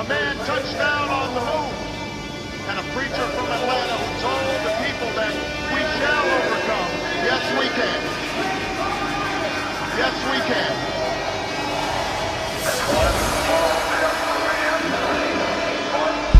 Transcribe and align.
A 0.00 0.04
man 0.08 0.32
touched 0.46 0.72
down 0.78 1.10
on 1.10 1.34
the 1.34 1.44
moon. 1.44 1.76
And 2.72 2.78
a 2.80 2.82
preacher 2.96 3.26
from 3.36 3.44
Atlanta 3.52 4.00
who 4.00 4.08
told 4.24 4.48
the 4.64 4.72
people 4.80 5.12
that 5.12 5.28
we 5.76 5.80
shall 6.00 6.24
overcome. 6.40 6.88
Yes, 7.20 7.44
we 7.60 7.68
can. 7.68 8.00
Yes, 10.00 10.16
we 10.32 10.40
can. 10.48 10.72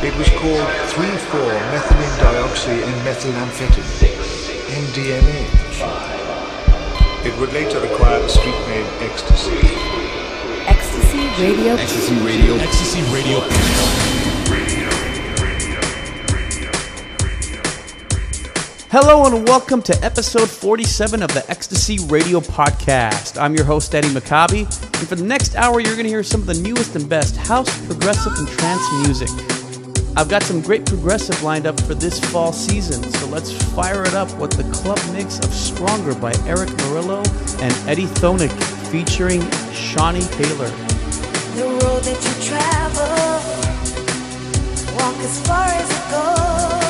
It 0.09 0.15
was 0.17 0.31
called 0.41 0.69
3,4-methylene 0.97 2.17
dioxy 2.17 2.81
and 2.81 2.97
methylamphetamine, 3.05 4.25
MDMA. 4.89 5.41
It 7.27 7.37
would 7.39 7.53
later 7.53 7.85
acquire 7.85 8.21
the 8.21 8.29
street 8.31 8.61
name 8.69 8.87
ecstasy. 9.01 10.30
Ecstasy 11.43 11.55
Radio. 11.55 11.75
Ecstasy 11.75 12.15
Radio. 12.23 12.55
Ecstasy 12.57 13.01
Radio. 13.15 13.41
Hello 18.91 19.25
and 19.25 19.49
welcome 19.49 19.81
to 19.81 19.99
episode 20.05 20.51
47 20.51 21.23
of 21.23 21.33
the 21.33 21.43
Ecstasy 21.49 21.99
Radio 22.09 22.41
Podcast. 22.41 23.41
I'm 23.41 23.55
your 23.55 23.65
host, 23.65 23.95
Eddie 23.95 24.09
Maccabi, 24.09 24.67
and 24.99 25.09
for 25.09 25.15
the 25.15 25.25
next 25.25 25.57
hour, 25.57 25.81
you're 25.81 25.95
going 25.95 26.05
to 26.05 26.11
hear 26.11 26.23
some 26.23 26.43
of 26.43 26.47
the 26.47 26.61
newest 26.61 26.95
and 26.95 27.09
best 27.09 27.39
house, 27.39 27.75
progressive, 27.87 28.35
and 28.37 28.47
trance 28.47 28.83
music. 29.07 29.31
I've 30.19 30.29
got 30.29 30.43
some 30.43 30.61
great 30.61 30.85
progressive 30.85 31.43
lined 31.43 31.67
up 31.67 31.81
for 31.81 31.95
this 31.95 32.21
fall 32.21 32.53
season, 32.53 33.03
so 33.15 33.27
let's 33.29 33.51
fire 33.73 34.03
it 34.03 34.13
up 34.13 34.31
with 34.37 34.51
the 34.51 34.71
club 34.75 35.01
mix 35.15 35.39
of 35.39 35.55
Stronger 35.55 36.15
by 36.17 36.35
Erick 36.45 36.69
Morillo 36.69 37.25
and 37.63 37.89
Eddie 37.89 38.09
Thoneick 38.21 38.53
featuring 38.91 39.41
Shawnee 39.73 40.21
Taylor. 40.21 40.90
The 41.57 41.65
road 41.65 42.03
that 42.05 42.21
you 42.25 42.35
travel, 42.49 43.41
walk 44.97 45.19
as 45.19 45.41
far 45.47 45.67
as 45.67 45.91
it 45.91 46.11
goes. 46.11 46.90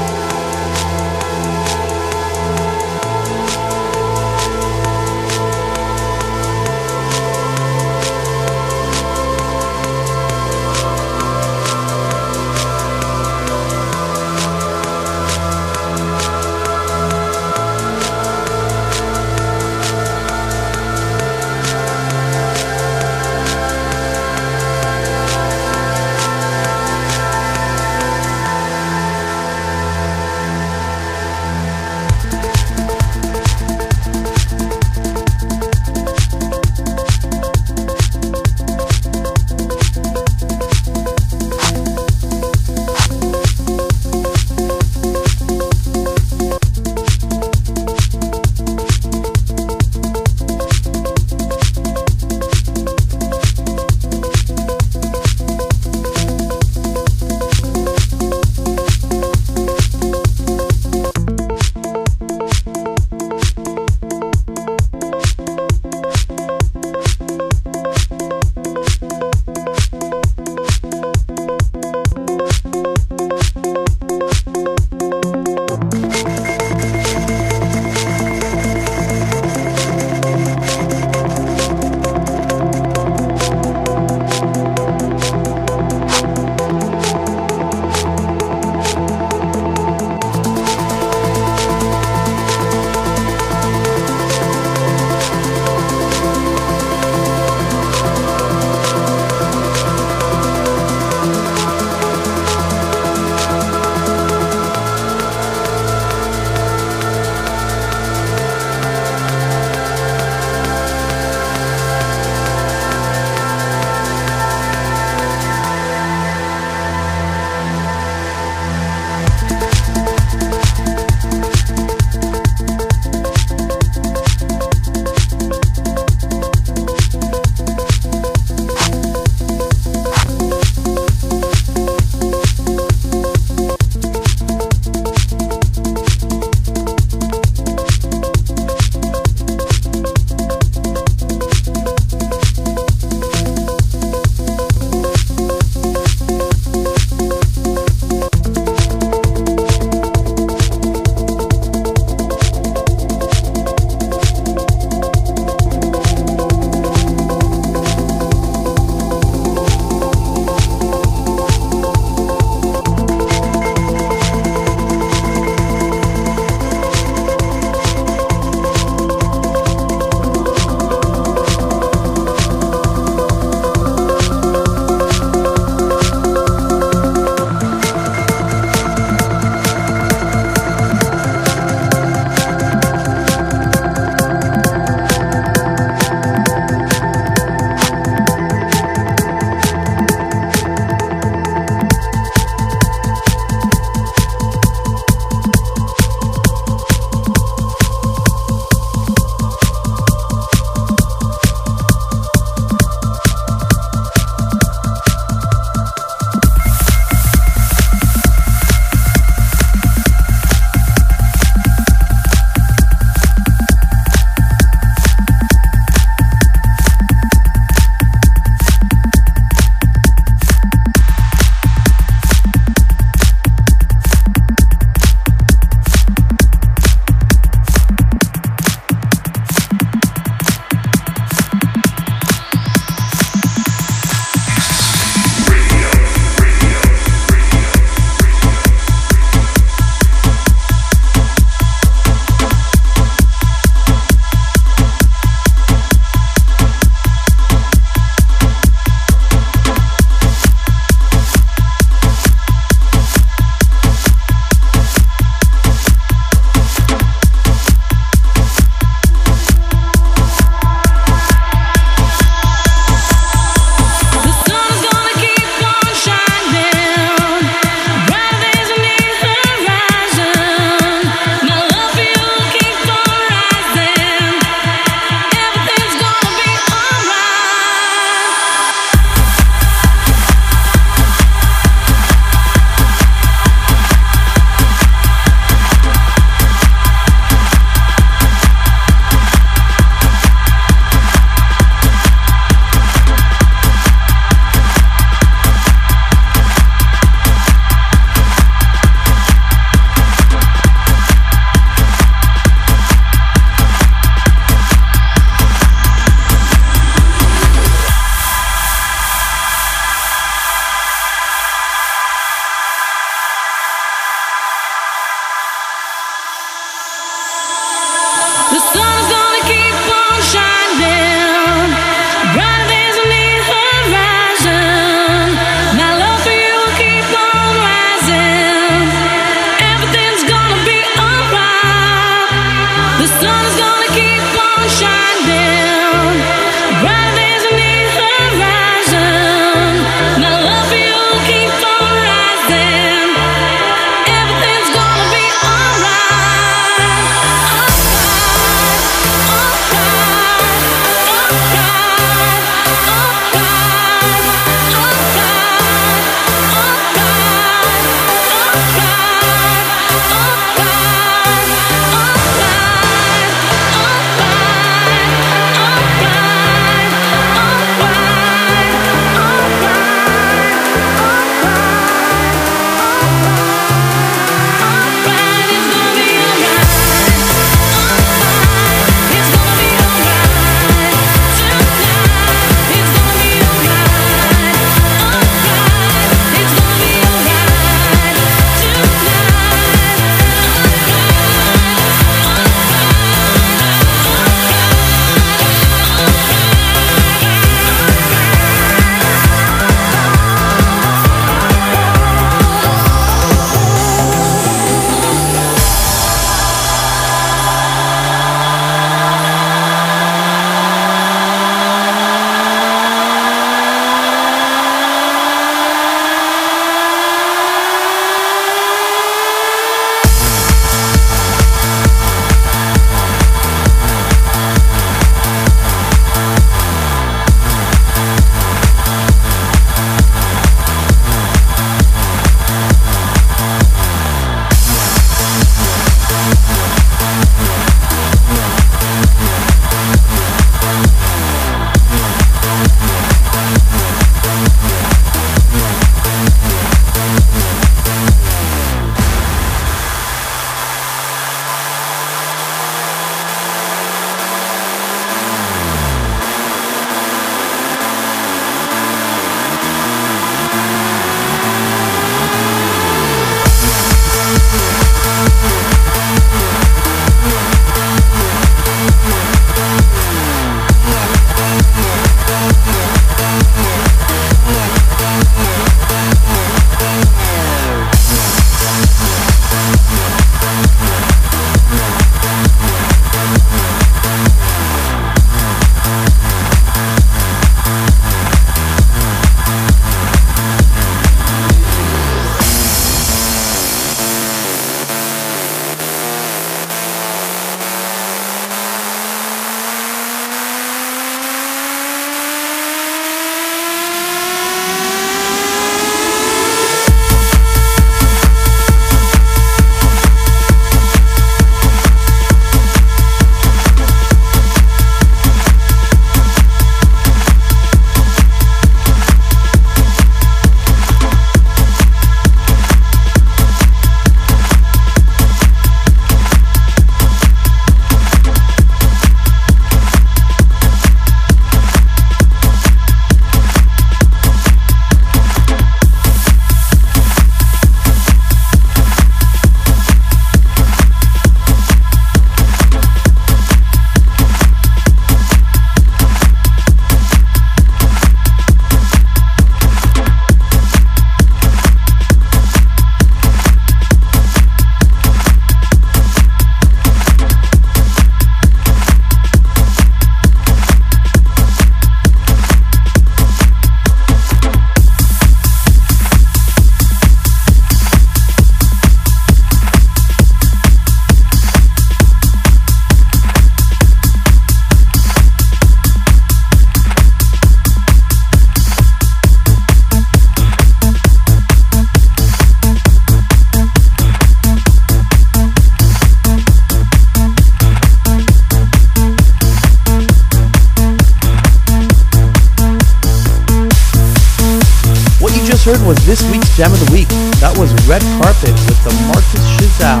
Jam 596.56 596.72
of 596.72 596.80
the 596.80 596.88
Week. 596.88 597.08
That 597.44 597.52
was 597.60 597.68
Red 597.84 598.00
Carpet 598.16 598.56
with 598.64 598.80
the 598.80 598.88
Marcus 599.12 599.44
Chazal 599.60 600.00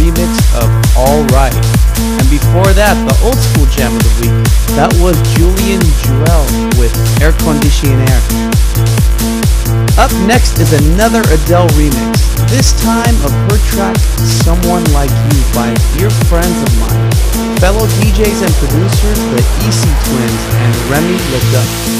remix 0.00 0.32
of 0.56 0.72
All 0.96 1.20
Right. 1.28 1.52
And 2.00 2.24
before 2.32 2.72
that, 2.72 2.96
the 3.04 3.12
old 3.20 3.36
school 3.36 3.68
Jam 3.68 3.92
of 3.92 4.00
the 4.00 4.14
Week. 4.24 4.32
That 4.80 4.88
was 5.04 5.12
Julian 5.36 5.84
Jeweil 6.00 6.48
with 6.80 6.88
Air 7.20 7.36
Conditionaire. 7.44 8.24
Up 10.00 10.08
next 10.24 10.56
is 10.56 10.72
another 10.72 11.20
Adele 11.36 11.68
remix, 11.76 12.16
this 12.48 12.72
time 12.80 13.20
of 13.20 13.28
her 13.52 13.60
track 13.68 14.00
Someone 14.24 14.88
Like 14.96 15.12
You 15.12 15.36
by 15.52 15.68
dear 16.00 16.08
friends 16.32 16.56
of 16.64 16.72
mine, 16.80 17.12
fellow 17.60 17.84
DJs 18.00 18.40
and 18.40 18.54
producers, 18.56 19.20
the 19.36 19.44
EC 19.68 19.84
Twins 20.08 20.42
and 20.64 20.72
Remy 20.88 21.20
LeDuc. 21.28 21.99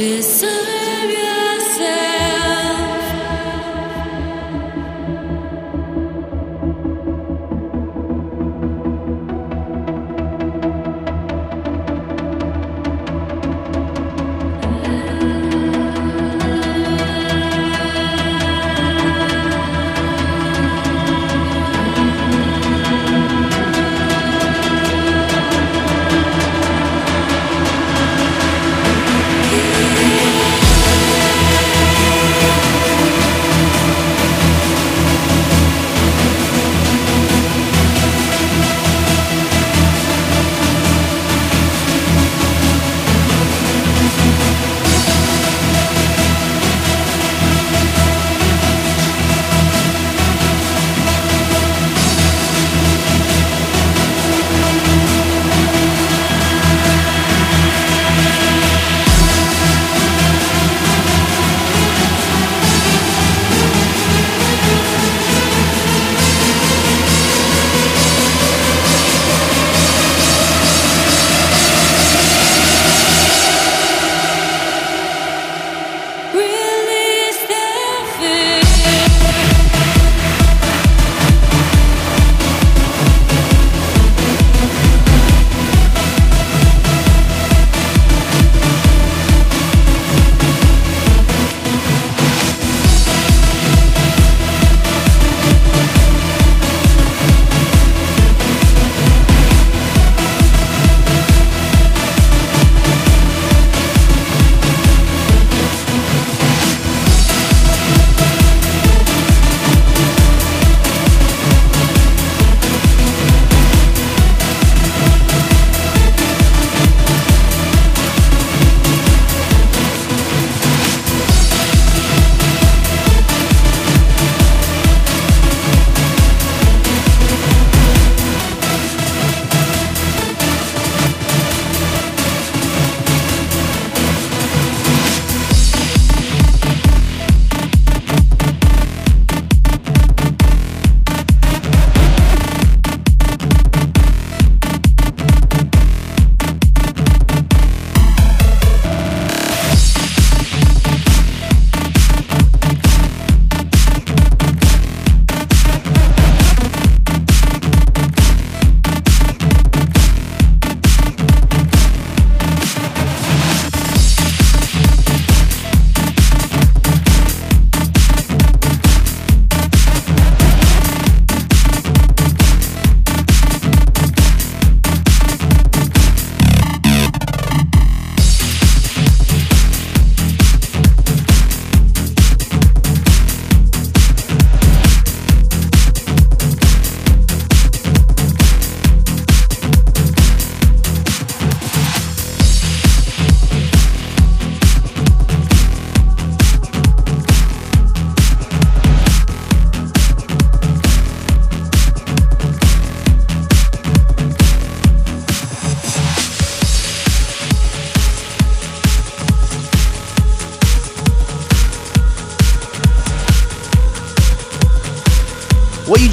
Deserve 0.00 0.49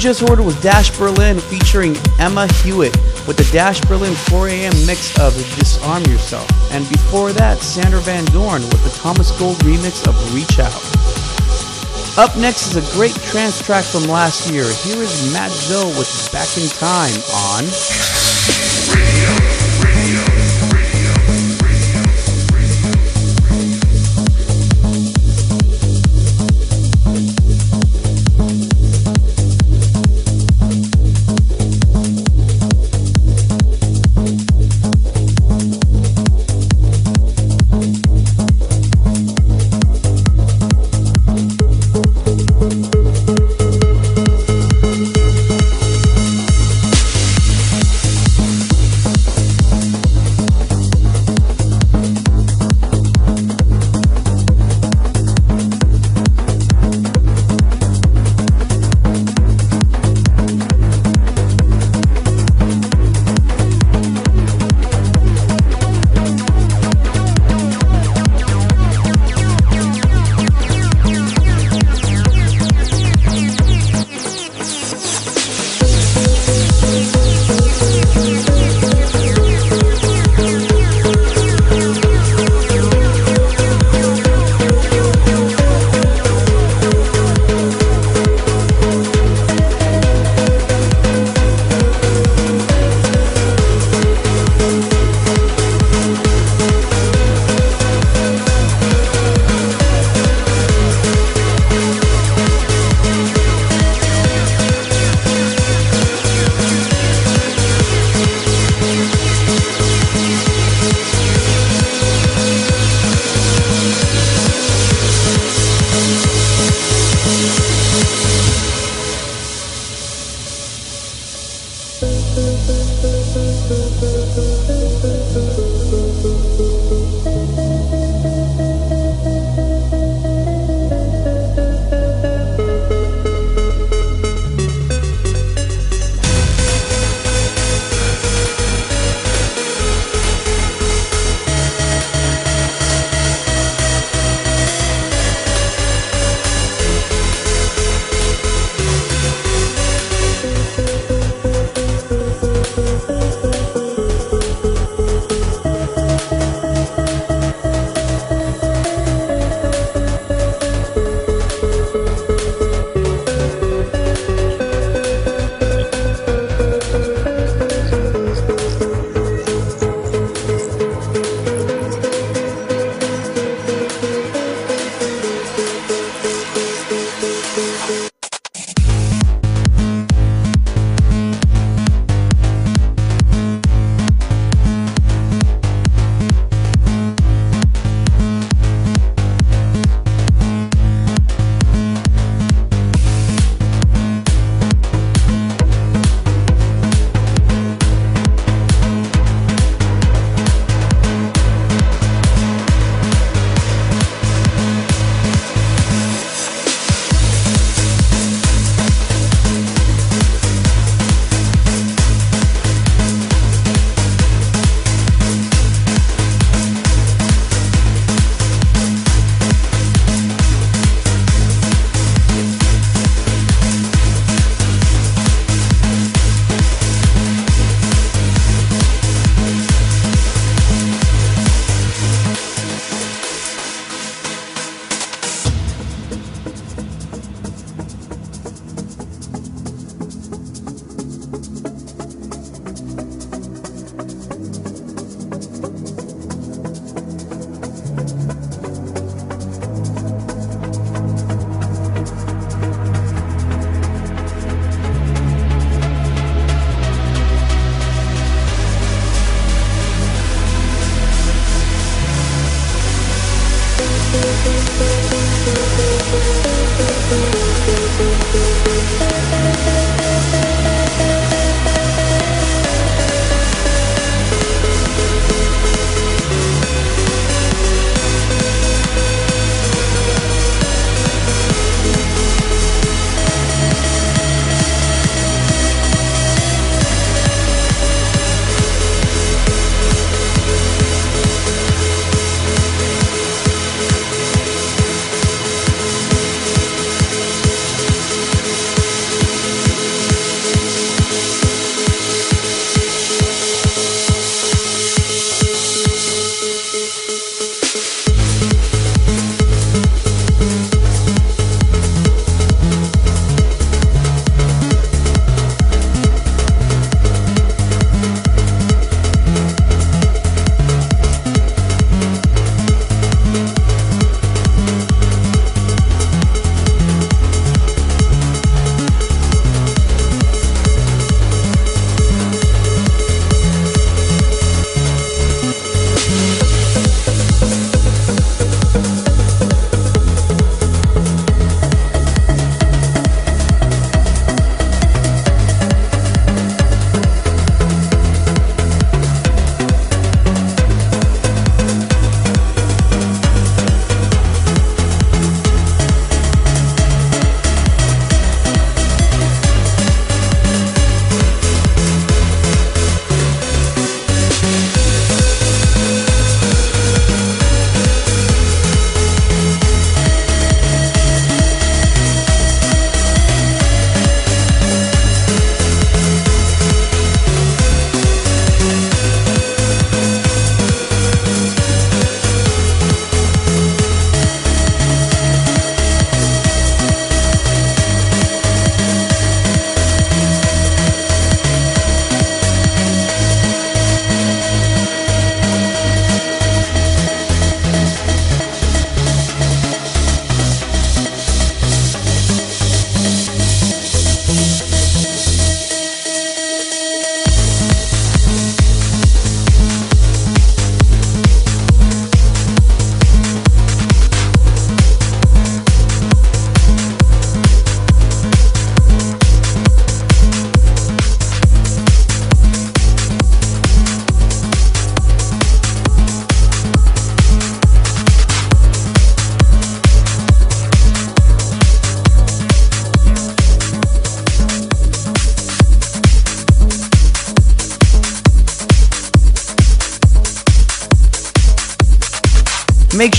just 0.08 0.26
heard 0.26 0.40
was 0.40 0.58
Dash 0.62 0.96
Berlin 0.98 1.38
featuring 1.38 1.94
Emma 2.18 2.50
Hewitt 2.62 2.96
with 3.26 3.36
the 3.36 3.46
Dash 3.52 3.78
Berlin 3.82 4.14
4 4.14 4.48
a.m. 4.48 4.72
mix 4.86 5.18
of 5.20 5.34
Disarm 5.58 6.02
Yourself. 6.04 6.48
And 6.72 6.88
before 6.88 7.34
that, 7.34 7.58
Sander 7.58 7.98
van 7.98 8.24
Doorn 8.26 8.62
with 8.62 8.82
the 8.84 9.00
Thomas 9.02 9.38
Gold 9.38 9.58
remix 9.58 10.08
of 10.08 10.16
Reach 10.34 10.58
Out. 10.60 10.72
Up 12.16 12.34
next 12.38 12.68
is 12.68 12.76
a 12.76 12.96
great 12.96 13.16
trance 13.16 13.60
track 13.60 13.84
from 13.84 14.04
last 14.04 14.50
year. 14.50 14.64
Here 14.64 15.02
is 15.02 15.30
Mat 15.34 15.50
Zo 15.50 15.88
with 15.88 16.30
Back 16.32 16.56
in 16.56 16.70
Time 16.70 17.20
on. 17.34 18.17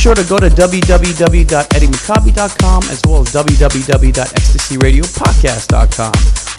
Sure 0.10 0.24
to 0.24 0.30
go 0.30 0.39
to 0.39 0.49
www.eddiemccabe.com 0.49 2.84
as 2.89 2.99
well 3.05 3.22
as 3.22 3.28
www.ecstasyradiopodcast.com 3.28 6.14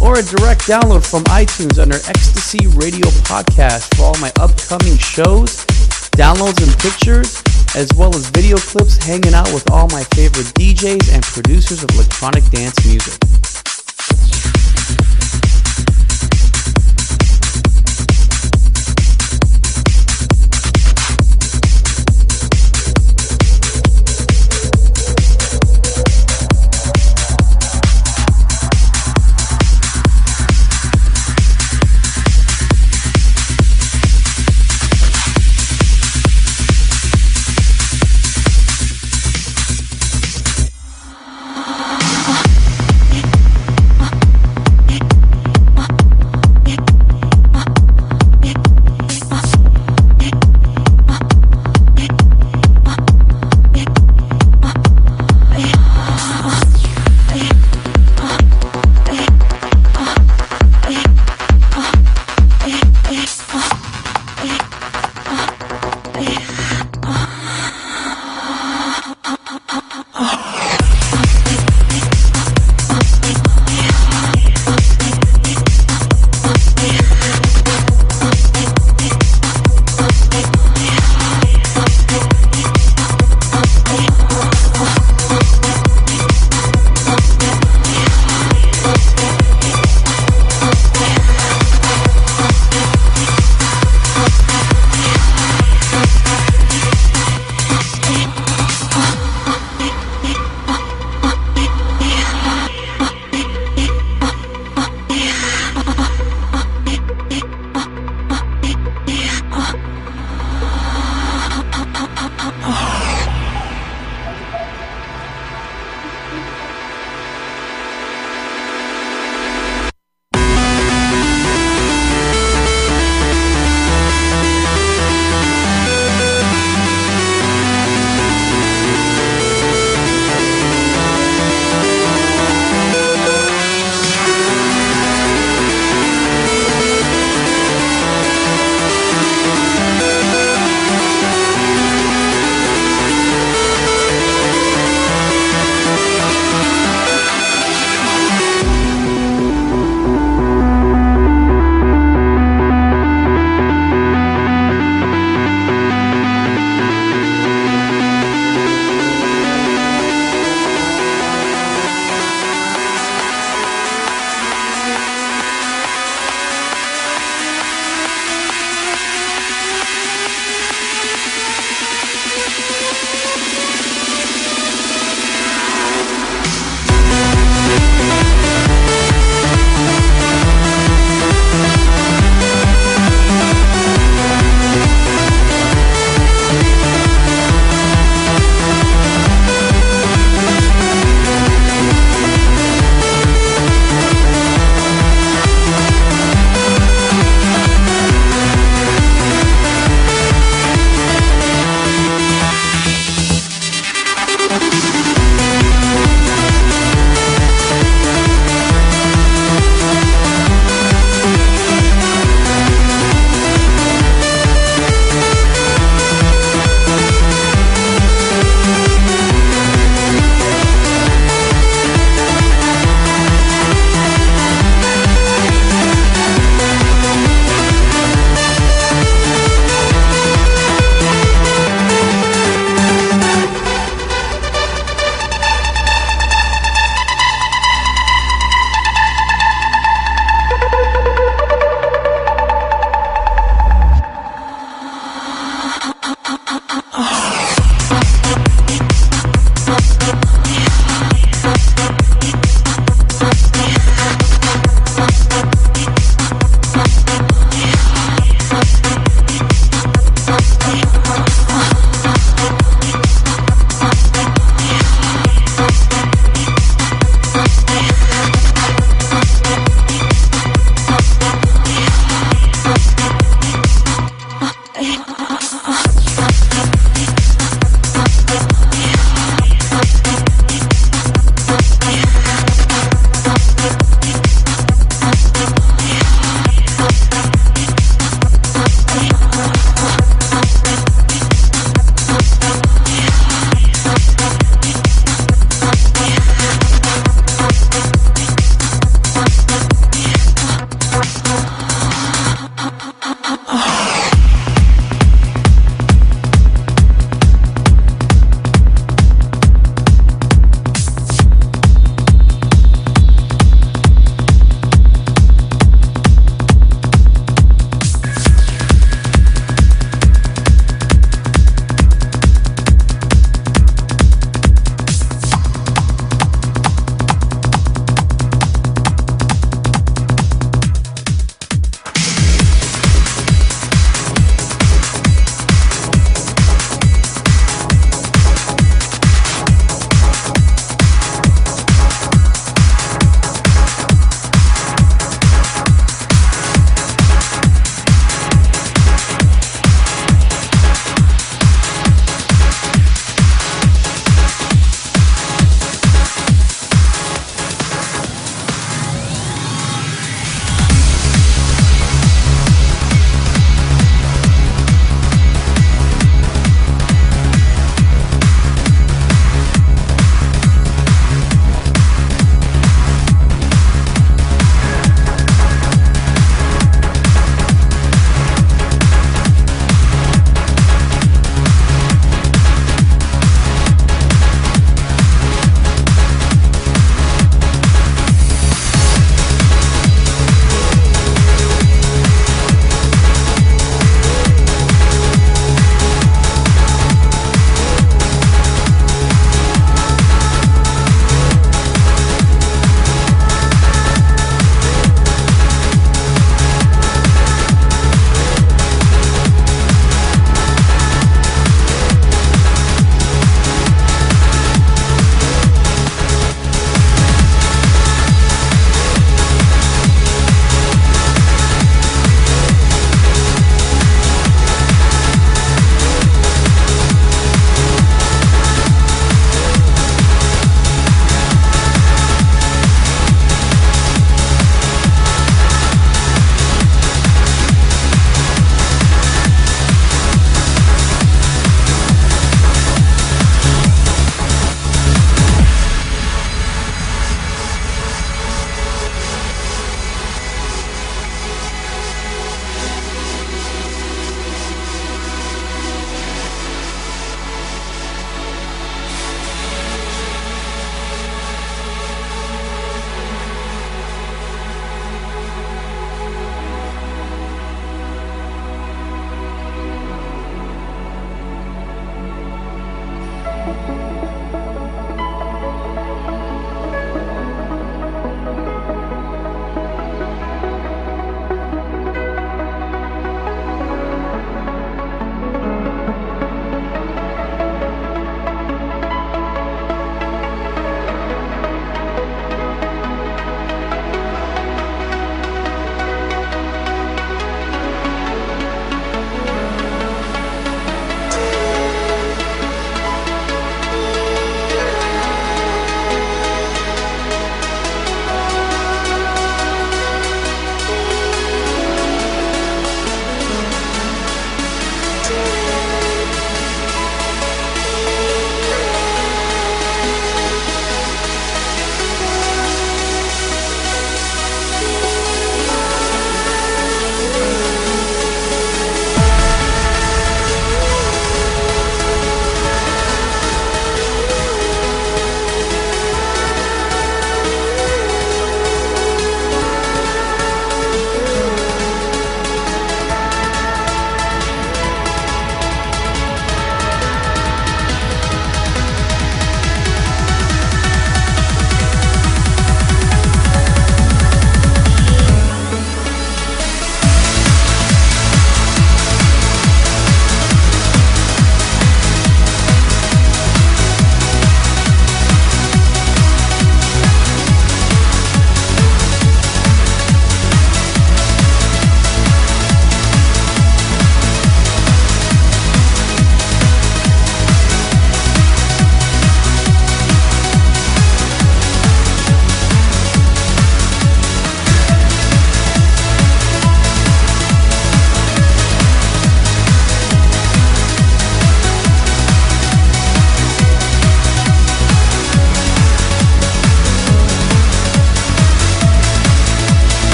or 0.00 0.18
a 0.18 0.22
direct 0.22 0.62
download 0.62 1.04
from 1.04 1.22
iTunes 1.24 1.78
under 1.78 1.96
Ecstasy 1.96 2.66
Radio 2.68 3.04
Podcast 3.28 3.94
for 3.96 4.04
all 4.04 4.16
my 4.18 4.32
upcoming 4.40 4.96
shows, 4.96 5.66
downloads 6.16 6.62
and 6.64 6.74
pictures, 6.78 7.42
as 7.76 7.92
well 7.94 8.16
as 8.16 8.30
video 8.30 8.56
clips 8.56 8.96
hanging 8.96 9.34
out 9.34 9.52
with 9.52 9.70
all 9.70 9.88
my 9.88 10.04
favorite 10.14 10.46
DJs 10.56 11.12
and 11.12 11.22
producers 11.22 11.82
of 11.82 11.90
electronic 11.90 12.44
dance 12.44 12.82
music. 12.86 13.20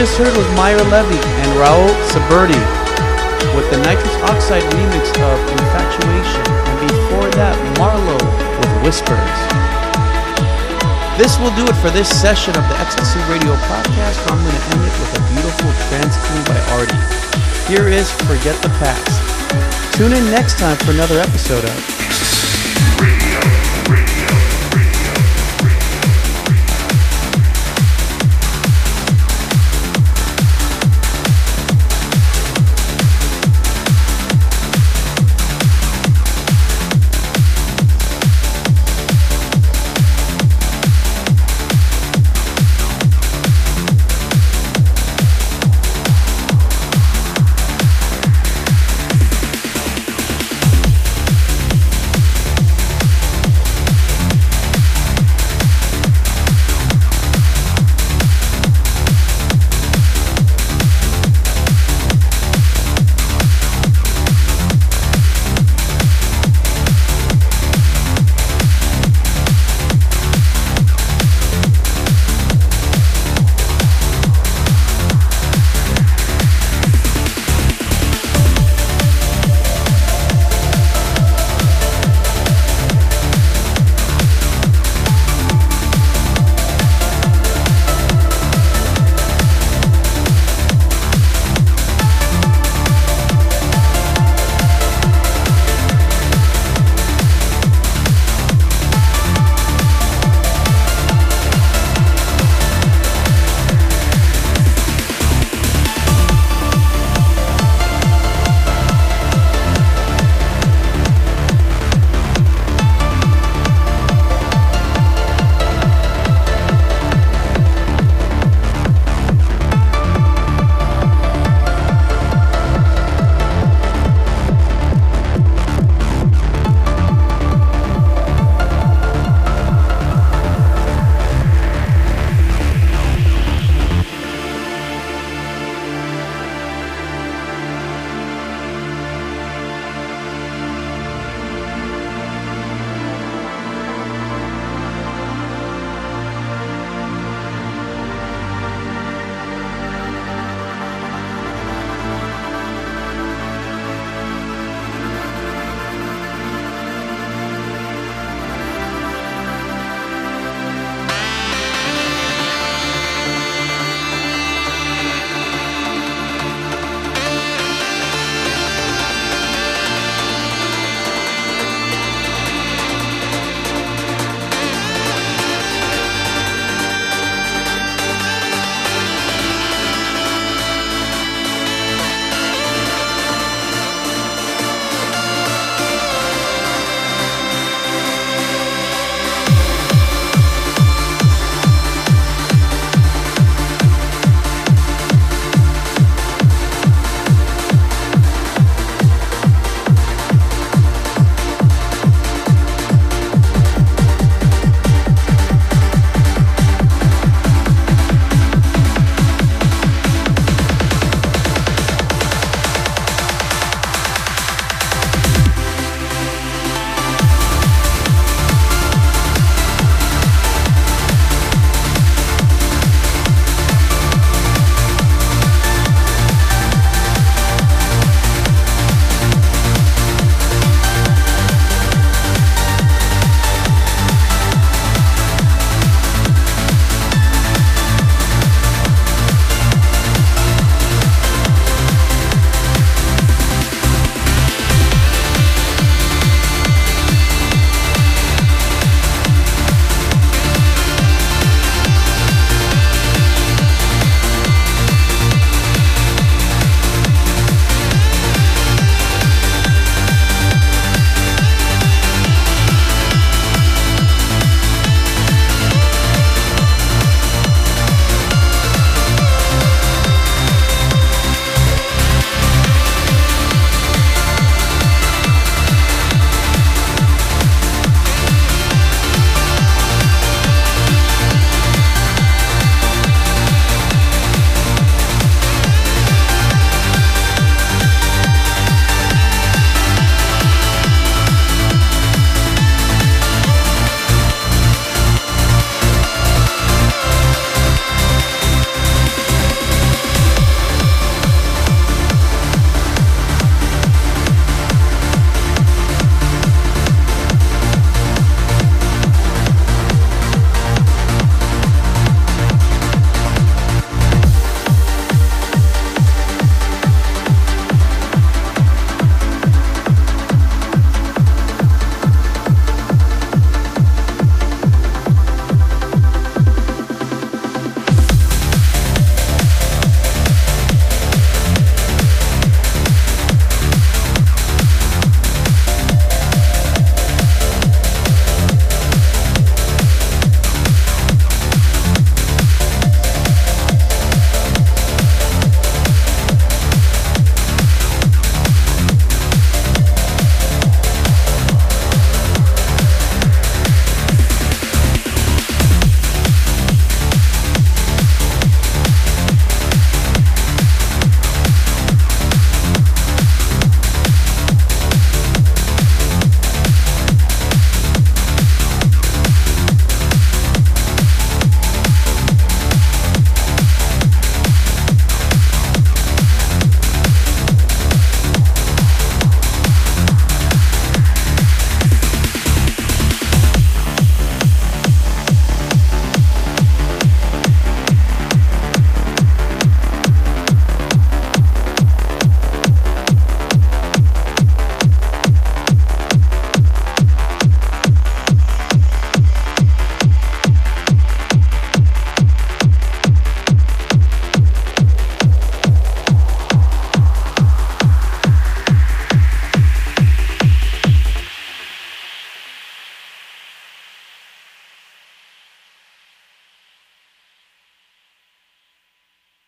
Just 0.00 0.16
heard 0.16 0.34
was 0.34 0.48
Meyer 0.56 0.80
Levy 0.88 1.20
and 1.44 1.50
Raul 1.60 1.92
Saberti 2.08 2.56
with 3.52 3.68
the 3.68 3.76
nitrous 3.84 4.16
oxide 4.32 4.64
remix 4.72 5.12
of 5.20 5.36
Infatuation, 5.60 6.40
and 6.48 6.88
before 6.88 7.28
that, 7.36 7.52
Marlowe 7.76 8.16
with 8.16 8.72
Whispers. 8.80 9.36
This 11.20 11.36
will 11.36 11.52
do 11.52 11.68
it 11.68 11.76
for 11.84 11.92
this 11.92 12.08
session 12.08 12.56
of 12.56 12.64
the 12.72 12.80
Ecstasy 12.80 13.20
Radio 13.28 13.52
podcast. 13.68 14.24
I'm 14.24 14.40
going 14.40 14.56
to 14.56 14.64
end 14.72 14.88
it 14.88 14.94
with 15.04 15.20
a 15.20 15.22
beautiful 15.36 15.68
trance 15.92 16.16
tune 16.16 16.44
by 16.48 16.56
Artie. 16.80 17.04
Here 17.68 17.84
is 17.92 18.08
Forget 18.24 18.56
the 18.64 18.72
Past. 18.80 19.20
Tune 19.92 20.14
in 20.14 20.24
next 20.32 20.58
time 20.58 20.78
for 20.78 20.92
another 20.92 21.20
episode 21.20 21.62
of. 21.62 21.99